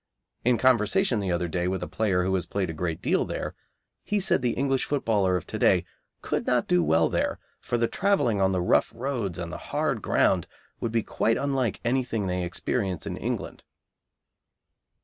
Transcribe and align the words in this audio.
In 0.43 0.57
conversation 0.57 1.19
the 1.19 1.31
other 1.31 1.47
day 1.47 1.67
with 1.67 1.83
a 1.83 1.87
player 1.87 2.23
who 2.23 2.33
has 2.33 2.47
played 2.47 2.71
a 2.71 2.73
great 2.73 3.03
deal 3.03 3.23
there, 3.23 3.53
he 4.03 4.19
said 4.19 4.41
the 4.41 4.53
English 4.53 4.85
footballer 4.85 5.37
of 5.37 5.45
to 5.45 5.59
day 5.59 5.85
could 6.23 6.47
not 6.47 6.67
do 6.67 6.83
well 6.83 7.07
there, 7.07 7.37
for 7.59 7.77
the 7.77 7.87
travelling 7.87 8.41
on 8.41 8.51
the 8.51 8.63
rough 8.63 8.91
roads 8.95 9.37
and 9.37 9.53
the 9.53 9.59
hard 9.69 10.01
ground 10.01 10.47
would 10.79 10.91
be 10.91 11.03
quite 11.03 11.37
unlike 11.37 11.79
anything 11.85 12.25
they 12.25 12.43
experience 12.43 13.05
in 13.05 13.15
England. 13.15 13.61